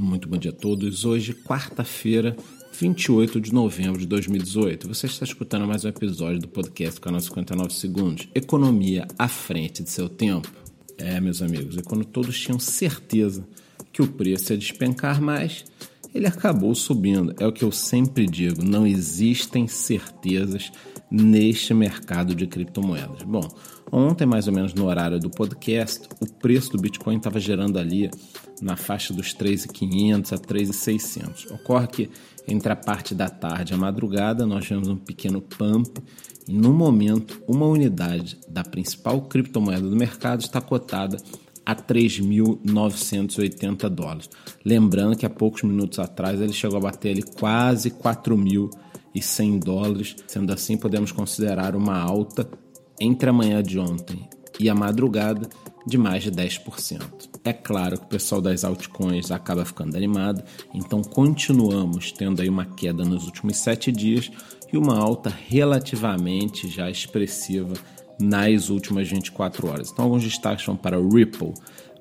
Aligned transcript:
Muito 0.00 0.26
bom 0.26 0.38
dia 0.38 0.50
a 0.50 0.54
todos. 0.54 1.04
Hoje, 1.04 1.34
quarta-feira, 1.34 2.34
28 2.72 3.38
de 3.38 3.52
novembro 3.52 4.00
de 4.00 4.06
2018. 4.06 4.88
Você 4.88 5.04
está 5.04 5.26
escutando 5.26 5.66
mais 5.66 5.84
um 5.84 5.88
episódio 5.88 6.38
do 6.38 6.48
podcast 6.48 6.98
Canal 6.98 7.20
59 7.20 7.74
Segundos. 7.74 8.26
Economia 8.34 9.06
à 9.18 9.28
frente 9.28 9.82
de 9.82 9.90
seu 9.90 10.08
tempo. 10.08 10.50
É, 10.96 11.20
meus 11.20 11.42
amigos, 11.42 11.76
e 11.76 11.82
quando 11.82 12.02
todos 12.06 12.40
tinham 12.40 12.58
certeza 12.58 13.46
que 13.92 14.00
o 14.00 14.06
preço 14.06 14.54
ia 14.54 14.58
despencar 14.58 15.20
mais, 15.20 15.66
ele 16.14 16.26
acabou 16.26 16.74
subindo. 16.74 17.34
É 17.38 17.46
o 17.46 17.52
que 17.52 17.64
eu 17.64 17.72
sempre 17.72 18.26
digo: 18.26 18.64
não 18.64 18.86
existem 18.86 19.66
certezas 19.66 20.70
neste 21.10 21.74
mercado 21.74 22.34
de 22.34 22.46
criptomoedas. 22.46 23.22
Bom, 23.22 23.46
ontem, 23.90 24.26
mais 24.26 24.46
ou 24.46 24.52
menos 24.52 24.72
no 24.74 24.86
horário 24.86 25.18
do 25.18 25.28
podcast, 25.28 26.08
o 26.20 26.26
preço 26.26 26.72
do 26.72 26.78
Bitcoin 26.78 27.16
estava 27.16 27.40
gerando 27.40 27.78
ali 27.78 28.10
na 28.60 28.76
faixa 28.76 29.12
dos 29.12 29.34
3.500 29.34 30.32
a 30.32 30.38
3.600. 30.38 31.52
Ocorre 31.52 31.86
que 31.88 32.10
entre 32.46 32.72
a 32.72 32.76
parte 32.76 33.14
da 33.14 33.28
tarde 33.28 33.72
e 33.72 33.74
a 33.74 33.78
madrugada 33.78 34.46
nós 34.46 34.64
tivemos 34.64 34.88
um 34.88 34.96
pequeno 34.96 35.40
pump 35.40 35.98
e 36.48 36.52
no 36.52 36.72
momento 36.72 37.42
uma 37.46 37.66
unidade 37.66 38.38
da 38.48 38.62
principal 38.62 39.22
criptomoeda 39.22 39.88
do 39.88 39.96
mercado 39.96 40.40
está 40.40 40.60
cotada 40.60 41.16
a 41.64 41.74
3.980 41.74 43.88
dólares. 43.88 44.28
Lembrando 44.64 45.16
que 45.16 45.26
há 45.26 45.30
poucos 45.30 45.62
minutos 45.62 45.98
atrás 45.98 46.40
ele 46.40 46.52
chegou 46.52 46.78
a 46.78 46.82
bater 46.82 47.12
ali 47.12 47.22
quase 47.22 47.90
4.100 47.90 49.58
dólares. 49.58 50.16
Sendo 50.26 50.52
assim, 50.52 50.76
podemos 50.76 51.12
considerar 51.12 51.76
uma 51.76 51.98
alta 51.98 52.48
entre 53.00 53.30
a 53.30 53.32
manhã 53.32 53.62
de 53.62 53.78
ontem 53.78 54.28
e 54.58 54.68
a 54.68 54.74
madrugada 54.74 55.48
de 55.86 55.96
mais 55.96 56.22
de 56.22 56.30
10%. 56.30 57.00
É 57.42 57.52
claro 57.52 57.98
que 57.98 58.04
o 58.04 58.08
pessoal 58.08 58.42
das 58.42 58.64
altcoins 58.64 59.30
acaba 59.30 59.64
ficando 59.64 59.96
animado, 59.96 60.42
então 60.74 61.02
continuamos 61.02 62.12
tendo 62.12 62.42
aí 62.42 62.48
uma 62.48 62.66
queda 62.66 63.02
nos 63.02 63.24
últimos 63.24 63.56
sete 63.56 63.90
dias 63.90 64.30
e 64.70 64.76
uma 64.76 64.98
alta 64.98 65.32
relativamente 65.48 66.68
já 66.68 66.90
expressiva 66.90 67.72
nas 68.20 68.68
últimas 68.68 69.08
24 69.08 69.68
horas. 69.68 69.90
Então, 69.90 70.04
alguns 70.04 70.22
destaques 70.22 70.64
são 70.64 70.76
para 70.76 70.96
Ripple, 70.96 71.54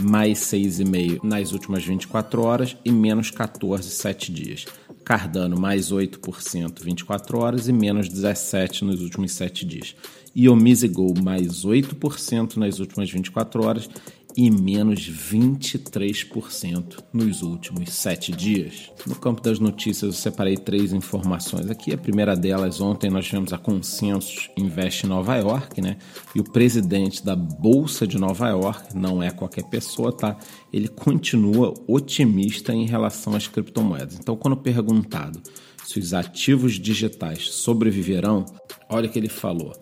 mais 0.00 0.38
6,5 0.38 1.20
nas 1.22 1.52
últimas 1.52 1.84
24 1.84 2.42
horas 2.42 2.76
e 2.84 2.90
menos 2.90 3.30
14 3.30 3.88
7 3.90 4.32
dias. 4.32 4.66
Cardano, 5.04 5.58
mais 5.58 5.92
8% 5.92 6.82
24 6.82 7.38
horas 7.38 7.68
e 7.68 7.72
menos 7.72 8.08
17 8.08 8.84
nos 8.84 9.00
últimos 9.00 9.32
7 9.32 9.64
dias. 9.64 9.94
E 10.34 10.48
o 10.48 10.56
Mizigo, 10.56 11.14
mais 11.22 11.64
8% 11.64 12.56
nas 12.56 12.78
últimas 12.80 13.10
24 13.10 13.64
horas 13.64 13.88
e 14.36 14.50
menos 14.50 15.00
23% 15.00 16.98
nos 17.12 17.42
últimos 17.42 17.90
sete 17.90 18.32
dias. 18.32 18.92
No 19.06 19.14
campo 19.14 19.40
das 19.40 19.58
notícias, 19.58 20.02
eu 20.02 20.12
separei 20.12 20.56
três 20.56 20.92
informações 20.92 21.70
aqui. 21.70 21.94
A 21.94 21.98
primeira 21.98 22.36
delas, 22.36 22.80
ontem 22.80 23.08
nós 23.08 23.24
tivemos 23.24 23.54
a 23.54 23.58
Consensus 23.58 24.50
Invest 24.56 25.06
em 25.06 25.08
Nova 25.08 25.36
York, 25.36 25.80
né? 25.80 25.96
E 26.34 26.40
o 26.40 26.44
presidente 26.44 27.24
da 27.24 27.34
Bolsa 27.34 28.06
de 28.06 28.18
Nova 28.18 28.48
York, 28.48 28.94
não 28.94 29.22
é 29.22 29.30
qualquer 29.30 29.64
pessoa, 29.64 30.12
tá? 30.12 30.36
Ele 30.70 30.88
continua 30.88 31.72
otimista 31.88 32.74
em 32.74 32.84
relação 32.84 33.34
às 33.34 33.48
criptomoedas. 33.48 34.18
Então, 34.20 34.36
quando 34.36 34.56
perguntado 34.56 35.40
se 35.86 35.98
os 35.98 36.12
ativos 36.12 36.74
digitais 36.74 37.48
sobreviverão, 37.48 38.44
olha 38.90 39.08
o 39.08 39.10
que 39.10 39.18
ele 39.18 39.28
falou. 39.28 39.72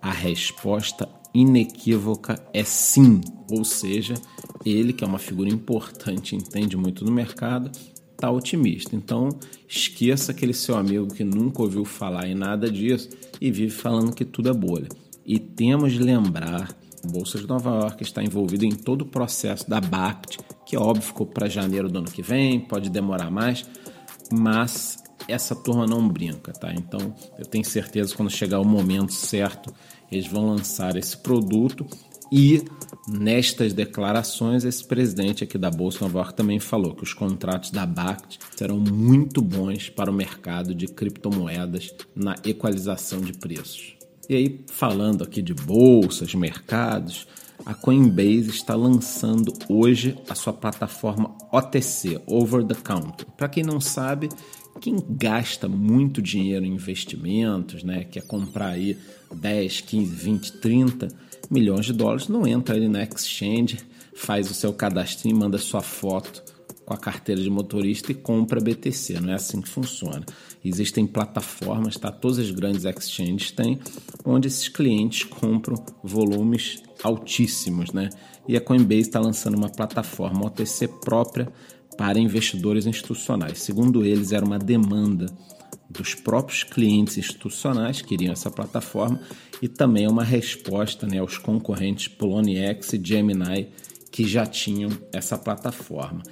A 0.00 0.10
resposta 0.10 1.06
inequívoca 1.34 2.42
é 2.52 2.64
sim, 2.64 3.20
ou 3.50 3.64
seja, 3.64 4.14
ele, 4.64 4.92
que 4.92 5.04
é 5.04 5.06
uma 5.06 5.18
figura 5.18 5.48
importante, 5.48 6.36
entende 6.36 6.76
muito 6.76 7.04
do 7.04 7.12
mercado, 7.12 7.70
está 8.12 8.30
otimista. 8.30 8.94
Então, 8.94 9.30
esqueça 9.68 10.32
aquele 10.32 10.52
seu 10.52 10.76
amigo 10.76 11.12
que 11.14 11.24
nunca 11.24 11.62
ouviu 11.62 11.84
falar 11.84 12.28
em 12.28 12.34
nada 12.34 12.70
disso 12.70 13.08
e 13.40 13.50
vive 13.50 13.72
falando 13.72 14.14
que 14.14 14.24
tudo 14.24 14.50
é 14.50 14.52
bolha. 14.52 14.88
E 15.24 15.38
temos 15.38 15.92
de 15.92 15.98
lembrar, 16.00 16.76
a 17.02 17.08
Bolsa 17.08 17.38
de 17.38 17.46
Nova 17.46 17.70
York 17.70 18.02
está 18.02 18.22
envolvida 18.22 18.66
em 18.66 18.72
todo 18.72 19.02
o 19.02 19.06
processo 19.06 19.68
da 19.68 19.80
BACT, 19.80 20.38
que 20.66 20.76
é 20.76 20.78
óbvio 20.78 21.02
ficou 21.02 21.26
para 21.26 21.48
janeiro 21.48 21.88
do 21.88 21.98
ano 21.98 22.10
que 22.10 22.22
vem, 22.22 22.60
pode 22.60 22.90
demorar 22.90 23.30
mais, 23.30 23.66
mas 24.30 24.98
essa 25.30 25.54
turma 25.54 25.86
não 25.86 26.08
brinca, 26.08 26.52
tá? 26.52 26.72
Então, 26.72 27.14
eu 27.38 27.44
tenho 27.44 27.64
certeza 27.64 28.10
que 28.10 28.16
quando 28.16 28.30
chegar 28.30 28.60
o 28.60 28.64
momento 28.64 29.12
certo, 29.12 29.72
eles 30.10 30.26
vão 30.26 30.46
lançar 30.46 30.96
esse 30.96 31.16
produto 31.16 31.86
e 32.32 32.62
nestas 33.08 33.72
declarações 33.72 34.64
esse 34.64 34.84
presidente 34.84 35.42
aqui 35.42 35.58
da 35.58 35.70
Bolsa 35.70 35.98
Nova 36.02 36.18
York 36.18 36.34
também 36.34 36.60
falou 36.60 36.94
que 36.94 37.02
os 37.02 37.12
contratos 37.12 37.70
da 37.70 37.84
BACT 37.84 38.38
serão 38.56 38.78
muito 38.78 39.42
bons 39.42 39.88
para 39.88 40.10
o 40.10 40.14
mercado 40.14 40.74
de 40.74 40.86
criptomoedas 40.86 41.92
na 42.14 42.36
equalização 42.44 43.20
de 43.20 43.32
preços. 43.32 43.96
E 44.28 44.36
aí, 44.36 44.64
falando 44.70 45.24
aqui 45.24 45.42
de 45.42 45.52
bolsas, 45.52 46.32
mercados, 46.34 47.26
a 47.66 47.74
Coinbase 47.74 48.48
está 48.48 48.76
lançando 48.76 49.52
hoje 49.68 50.16
a 50.28 50.34
sua 50.36 50.52
plataforma 50.52 51.36
OTC, 51.52 52.22
Over 52.26 52.64
the 52.64 52.74
Counter. 52.74 53.26
Para 53.36 53.48
quem 53.48 53.64
não 53.64 53.80
sabe, 53.80 54.28
quem 54.80 54.96
gasta 55.08 55.68
muito 55.68 56.22
dinheiro 56.22 56.64
em 56.64 56.74
investimentos, 56.74 57.82
né, 57.82 58.04
quer 58.04 58.22
comprar 58.22 58.70
aí 58.70 58.96
10, 59.32 59.82
15, 59.82 60.14
20, 60.14 60.52
30 60.54 61.08
milhões 61.50 61.86
de 61.86 61.92
dólares, 61.92 62.28
não 62.28 62.46
entra 62.46 62.74
ali 62.74 62.88
na 62.88 63.02
exchange, 63.02 63.78
faz 64.14 64.50
o 64.50 64.54
seu 64.54 64.72
cadastro 64.72 65.28
e 65.28 65.34
manda 65.34 65.58
sua 65.58 65.82
foto 65.82 66.42
com 66.84 66.94
a 66.94 66.98
carteira 66.98 67.40
de 67.40 67.48
motorista 67.48 68.10
e 68.10 68.14
compra 68.16 68.60
BTC. 68.60 69.20
Não 69.20 69.30
é 69.30 69.34
assim 69.34 69.60
que 69.60 69.68
funciona. 69.68 70.24
Existem 70.64 71.06
plataformas, 71.06 71.96
tá? 71.96 72.10
Todas 72.10 72.40
as 72.40 72.50
grandes 72.50 72.84
exchanges 72.84 73.52
têm, 73.52 73.78
onde 74.24 74.48
esses 74.48 74.68
clientes 74.68 75.22
compram 75.22 75.76
volumes 76.02 76.82
altíssimos, 77.02 77.92
né? 77.92 78.10
E 78.48 78.56
a 78.56 78.60
Coinbase 78.60 79.02
está 79.02 79.20
lançando 79.20 79.56
uma 79.56 79.68
plataforma 79.68 80.46
OTC 80.46 80.88
própria 80.88 81.52
para 81.96 82.18
investidores 82.18 82.86
institucionais. 82.86 83.60
Segundo 83.60 84.04
eles, 84.04 84.32
era 84.32 84.44
uma 84.44 84.58
demanda 84.58 85.26
dos 85.88 86.14
próprios 86.14 86.62
clientes 86.62 87.18
institucionais 87.18 88.00
que 88.00 88.08
queriam 88.08 88.32
essa 88.32 88.50
plataforma 88.50 89.20
e 89.60 89.68
também 89.68 90.06
uma 90.06 90.22
resposta 90.22 91.06
né, 91.06 91.18
aos 91.18 91.36
concorrentes 91.36 92.08
Poloniex 92.08 92.92
e 92.92 93.00
Gemini 93.02 93.68
que 94.10 94.26
já 94.26 94.46
tinham 94.46 94.90
essa 95.12 95.36
plataforma. 95.36 96.22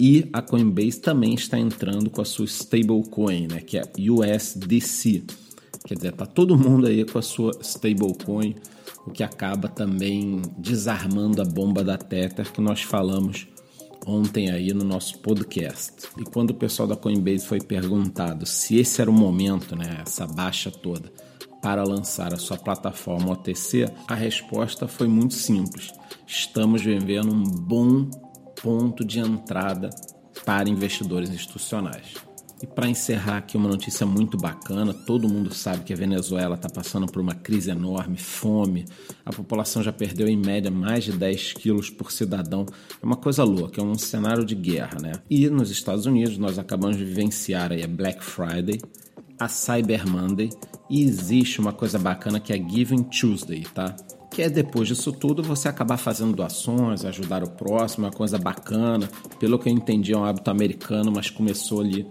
E 0.00 0.28
a 0.32 0.40
Coinbase 0.40 1.00
também 1.00 1.34
está 1.34 1.58
entrando 1.58 2.10
com 2.10 2.20
a 2.20 2.24
sua 2.24 2.46
stablecoin, 2.46 3.46
né, 3.48 3.60
que 3.60 3.78
é 3.78 3.82
USDC. 3.98 5.24
Quer 5.86 5.94
dizer, 5.94 6.12
tá 6.12 6.26
todo 6.26 6.56
mundo 6.56 6.86
aí 6.86 7.04
com 7.04 7.18
a 7.18 7.22
sua 7.22 7.52
stablecoin, 7.60 8.54
o 9.06 9.10
que 9.10 9.22
acaba 9.22 9.68
também 9.68 10.40
desarmando 10.56 11.42
a 11.42 11.44
bomba 11.44 11.84
da 11.84 11.98
Tether 11.98 12.50
que 12.50 12.60
nós 12.60 12.82
falamos 12.82 13.46
ontem 14.06 14.50
aí 14.50 14.72
no 14.72 14.84
nosso 14.84 15.18
podcast. 15.18 15.92
E 16.16 16.24
quando 16.24 16.50
o 16.50 16.54
pessoal 16.54 16.88
da 16.88 16.96
Coinbase 16.96 17.46
foi 17.46 17.60
perguntado 17.60 18.46
se 18.46 18.78
esse 18.78 19.00
era 19.00 19.10
o 19.10 19.14
momento, 19.14 19.76
né, 19.76 20.02
essa 20.04 20.26
baixa 20.26 20.70
toda, 20.70 21.12
para 21.62 21.84
lançar 21.84 22.34
a 22.34 22.38
sua 22.38 22.56
plataforma 22.56 23.32
OTC, 23.32 23.88
a 24.08 24.14
resposta 24.14 24.88
foi 24.88 25.06
muito 25.06 25.34
simples. 25.34 25.92
Estamos 26.26 26.82
vivendo 26.82 27.32
um 27.32 27.42
bom 27.42 28.10
ponto 28.60 29.04
de 29.04 29.20
entrada 29.20 29.90
para 30.44 30.68
investidores 30.68 31.30
institucionais. 31.30 32.31
E 32.62 32.66
para 32.66 32.88
encerrar 32.88 33.38
aqui 33.38 33.56
uma 33.56 33.68
notícia 33.68 34.06
muito 34.06 34.36
bacana, 34.36 34.94
todo 34.94 35.28
mundo 35.28 35.52
sabe 35.52 35.82
que 35.82 35.92
a 35.92 35.96
Venezuela 35.96 36.54
está 36.54 36.68
passando 36.68 37.10
por 37.10 37.20
uma 37.20 37.34
crise 37.34 37.72
enorme, 37.72 38.16
fome, 38.16 38.84
a 39.26 39.32
população 39.32 39.82
já 39.82 39.92
perdeu 39.92 40.28
em 40.28 40.36
média 40.36 40.70
mais 40.70 41.02
de 41.02 41.10
10 41.10 41.54
quilos 41.54 41.90
por 41.90 42.12
cidadão. 42.12 42.64
É 43.02 43.04
uma 43.04 43.16
coisa 43.16 43.42
louca, 43.42 43.80
é 43.80 43.84
um 43.84 43.98
cenário 43.98 44.44
de 44.44 44.54
guerra, 44.54 45.00
né? 45.00 45.12
E 45.28 45.50
nos 45.50 45.70
Estados 45.70 46.06
Unidos 46.06 46.38
nós 46.38 46.56
acabamos 46.56 46.96
de 46.96 47.04
vivenciar 47.04 47.72
aí 47.72 47.82
a 47.82 47.88
Black 47.88 48.22
Friday, 48.22 48.80
a 49.40 49.48
Cyber 49.48 50.08
Monday 50.08 50.48
e 50.88 51.02
existe 51.02 51.60
uma 51.60 51.72
coisa 51.72 51.98
bacana 51.98 52.38
que 52.38 52.52
é 52.52 52.56
Giving 52.56 53.02
Tuesday, 53.04 53.62
tá? 53.74 53.96
que 54.30 54.40
é 54.40 54.48
depois 54.48 54.88
disso 54.88 55.12
tudo 55.12 55.42
você 55.42 55.68
acabar 55.68 55.98
fazendo 55.98 56.32
doações, 56.32 57.04
ajudar 57.04 57.44
o 57.44 57.50
próximo, 57.50 58.06
é 58.06 58.08
uma 58.08 58.14
coisa 58.14 58.38
bacana. 58.38 59.06
Pelo 59.38 59.58
que 59.58 59.68
eu 59.68 59.72
entendi, 59.72 60.14
é 60.14 60.16
um 60.16 60.24
hábito 60.24 60.50
americano, 60.50 61.12
mas 61.14 61.28
começou 61.28 61.82
ali 61.82 62.06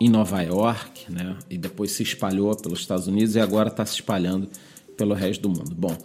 em 0.00 0.08
Nova 0.08 0.40
York, 0.42 1.10
né? 1.10 1.36
E 1.50 1.58
depois 1.58 1.92
se 1.92 2.02
espalhou 2.02 2.56
pelos 2.56 2.80
Estados 2.80 3.06
Unidos 3.06 3.36
e 3.36 3.40
agora 3.40 3.68
está 3.68 3.84
se 3.84 3.94
espalhando 3.94 4.48
pelo 4.96 5.14
resto 5.14 5.42
do 5.42 5.48
mundo. 5.48 5.74
Bom, 5.74 5.96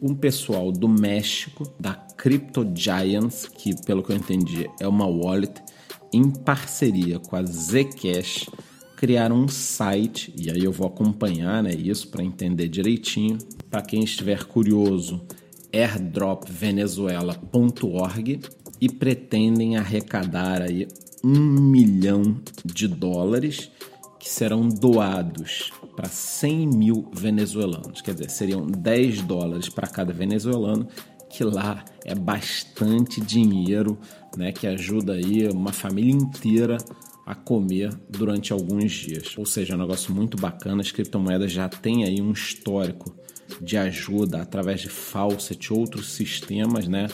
um 0.00 0.14
pessoal 0.14 0.70
do 0.72 0.88
México, 0.88 1.70
da 1.78 1.92
Crypto 1.94 2.66
Giants, 2.74 3.46
que 3.46 3.74
pelo 3.84 4.02
que 4.02 4.12
eu 4.12 4.16
entendi 4.16 4.66
é 4.80 4.88
uma 4.88 5.06
wallet, 5.06 5.60
em 6.12 6.30
parceria 6.30 7.18
com 7.18 7.36
a 7.36 7.44
Zcash, 7.44 8.48
criaram 8.96 9.36
um 9.36 9.48
site, 9.48 10.32
e 10.36 10.50
aí 10.50 10.64
eu 10.64 10.72
vou 10.72 10.86
acompanhar 10.86 11.62
né, 11.62 11.72
isso 11.72 12.08
para 12.08 12.24
entender 12.24 12.68
direitinho. 12.68 13.36
Para 13.70 13.82
quem 13.82 14.02
estiver 14.02 14.44
curioso, 14.44 15.20
airdropvenezuela.org 15.72 18.40
e 18.80 18.88
pretendem 18.88 19.76
arrecadar 19.76 20.62
aí 20.62 20.86
um 21.24 21.38
milhão 21.38 22.40
de 22.64 22.86
dólares 22.86 23.70
que 24.18 24.28
serão 24.28 24.68
doados 24.68 25.70
para 25.96 26.08
100 26.08 26.66
mil 26.68 27.10
venezuelanos. 27.12 28.00
Quer 28.00 28.14
dizer, 28.14 28.30
seriam 28.30 28.66
10 28.66 29.22
dólares 29.22 29.68
para 29.68 29.86
cada 29.86 30.12
venezuelano, 30.12 30.88
que 31.30 31.44
lá 31.44 31.84
é 32.04 32.14
bastante 32.14 33.20
dinheiro, 33.20 33.98
né, 34.36 34.52
que 34.52 34.66
ajuda 34.66 35.14
aí 35.14 35.48
uma 35.48 35.72
família 35.72 36.12
inteira 36.12 36.78
a 37.26 37.34
comer 37.34 37.94
durante 38.08 38.52
alguns 38.52 38.92
dias. 38.92 39.36
Ou 39.36 39.44
seja, 39.44 39.74
é 39.74 39.76
um 39.76 39.80
negócio 39.80 40.14
muito 40.14 40.36
bacana. 40.36 40.80
As 40.80 40.90
criptomoedas 40.90 41.52
já 41.52 41.68
têm 41.68 42.04
aí 42.04 42.22
um 42.22 42.32
histórico 42.32 43.14
de 43.60 43.76
ajuda 43.76 44.40
através 44.40 44.80
de 44.80 44.88
Faucet, 44.88 45.72
outros 45.72 46.10
sistemas, 46.12 46.88
né? 46.88 47.06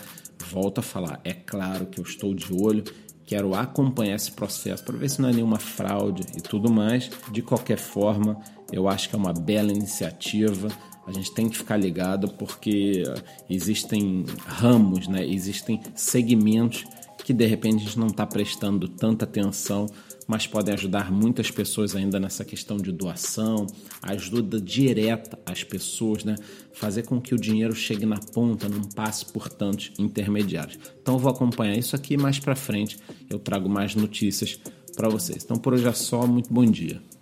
Volto 0.54 0.78
a 0.78 0.82
falar, 0.82 1.20
é 1.24 1.34
claro 1.34 1.86
que 1.86 1.98
eu 1.98 2.04
estou 2.04 2.32
de 2.32 2.52
olho 2.54 2.84
Quero 3.26 3.54
acompanhar 3.54 4.16
esse 4.16 4.32
processo 4.32 4.84
para 4.84 4.98
ver 4.98 5.08
se 5.08 5.20
não 5.20 5.30
é 5.30 5.32
nenhuma 5.32 5.58
fraude 5.58 6.24
e 6.36 6.42
tudo 6.42 6.70
mais. 6.70 7.10
De 7.30 7.40
qualquer 7.40 7.78
forma, 7.78 8.38
eu 8.70 8.86
acho 8.86 9.08
que 9.08 9.14
é 9.14 9.18
uma 9.18 9.32
bela 9.32 9.72
iniciativa. 9.72 10.68
A 11.06 11.12
gente 11.12 11.32
tem 11.32 11.48
que 11.48 11.56
ficar 11.56 11.78
ligado 11.78 12.28
porque 12.34 13.02
existem 13.48 14.26
ramos, 14.46 15.08
né? 15.08 15.26
existem 15.26 15.80
segmentos 15.94 16.84
que 17.24 17.32
de 17.32 17.46
repente 17.46 17.76
a 17.76 17.86
gente 17.86 17.98
não 17.98 18.06
está 18.06 18.24
prestando 18.24 18.86
tanta 18.86 19.24
atenção 19.24 19.88
mas 20.26 20.46
podem 20.46 20.74
ajudar 20.74 21.12
muitas 21.12 21.50
pessoas 21.50 21.94
ainda 21.94 22.18
nessa 22.18 22.44
questão 22.44 22.76
de 22.76 22.90
doação, 22.90 23.66
ajuda 24.02 24.60
direta 24.60 25.38
às 25.44 25.62
pessoas, 25.62 26.24
né? 26.24 26.34
Fazer 26.72 27.02
com 27.02 27.20
que 27.20 27.34
o 27.34 27.38
dinheiro 27.38 27.74
chegue 27.74 28.06
na 28.06 28.18
ponta, 28.18 28.68
não 28.68 28.82
passe 28.82 29.26
por 29.26 29.48
tantos 29.48 29.92
intermediários. 29.98 30.78
Então 31.00 31.14
eu 31.14 31.18
vou 31.18 31.30
acompanhar 31.30 31.76
isso 31.76 31.94
aqui 31.94 32.16
mais 32.16 32.38
para 32.38 32.56
frente, 32.56 32.98
eu 33.28 33.38
trago 33.38 33.68
mais 33.68 33.94
notícias 33.94 34.58
para 34.96 35.08
vocês. 35.08 35.44
Então 35.44 35.56
por 35.56 35.74
hoje 35.74 35.86
é 35.86 35.92
só, 35.92 36.26
muito 36.26 36.52
bom 36.52 36.64
dia. 36.64 37.13